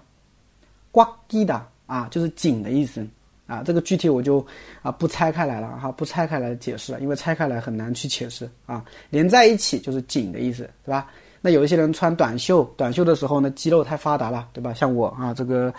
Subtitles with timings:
[0.92, 3.08] 꽉끼다啊，就是紧的意思。
[3.47, 4.45] 啊，这个具体我就
[4.83, 8.85] 啊不拆开来了哈，不拆开来解释了，因为拆开来很难去解释啊。
[9.11, 11.11] 连在一起就是紧的意思，是吧？
[11.43, 14.73] 那有一些人穿短袖，短袖的时候呢，肌肉太发达了，对吧？
[14.73, 15.73] 像我啊，这个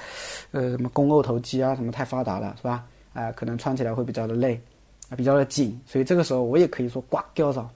[0.51, 2.85] 呃什么肱二头肌啊，什么太发达了，是吧？
[3.13, 4.61] 啊，可能穿起来会比较的累，
[5.09, 7.67] 啊，比较的紧，所以这个时候我也可以说挂吊着，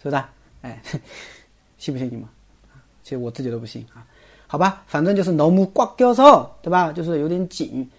[0.00, 0.22] 是不是？
[0.60, 0.80] 哎，
[1.76, 2.24] 信不信你们？
[3.02, 4.06] 其实我自己都不信啊。
[4.46, 6.92] 好吧，反正就是너무挂吊着，对吧？
[6.92, 7.90] 就是有点紧。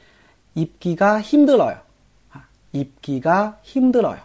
[0.54, 1.78] 입기가힘들어 요，
[2.32, 4.18] 啊，입기가힘들어 요，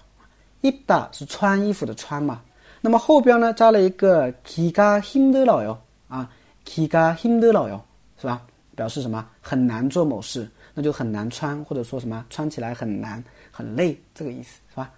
[0.61, 2.41] 입다是穿衣服的穿嘛，
[2.81, 6.29] 那么后边呢加了一个기가힘들어 요， 啊，
[6.65, 7.81] 기가힘들어 요，
[8.19, 8.41] 是吧？
[8.75, 9.23] 表示什么？
[9.41, 14.89] 很难做某事，那就很难穿，或者说什么穿起来很难、很累，这个意思是吧？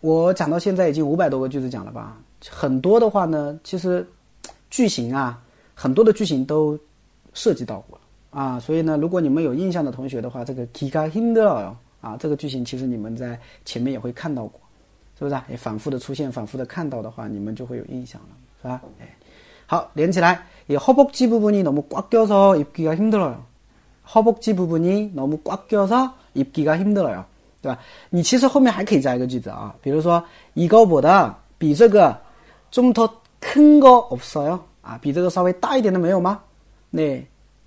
[0.00, 2.16] 我讲到现在已经五百多个句子讲了吧？
[2.48, 4.08] 很多的话呢，其实
[4.70, 5.42] 句型啊，
[5.74, 6.78] 很多的句型都
[7.34, 8.02] 涉及到过了。
[8.30, 14.58] 啊，所以呢，如果你们有印象的同学的话，这个기가힘들어啊，这个句型其实你们在前面也会看到过，
[15.18, 15.44] 是不是啊？
[15.50, 18.28] 也反复的出现，反复的看到的话，你们就会有印象了，
[18.62, 18.80] 是吧？
[19.00, 19.14] 哎，
[19.66, 23.36] 好，连起来，이허벅지부분이너무꽉껴서입기가힘들어 요。
[24.14, 27.24] 허벅지부분이너무꽉껴서입기가힘들어 요，
[27.60, 27.78] 对吧？
[28.08, 32.18] 你其实后面还可以加一个句子啊，比如说이거보다比这个
[32.70, 34.58] 좀더큰거없어 요？
[34.80, 36.40] 啊，比这个稍微大一点的没有吗？
[36.88, 37.22] 那。